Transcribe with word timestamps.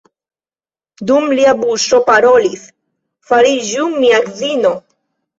Dum 1.09 1.25
lia 1.39 1.51
buŝo 1.59 1.99
parolis: 2.07 2.63
fariĝu 3.33 3.85
mia 3.97 4.23
edzino! 4.23 4.73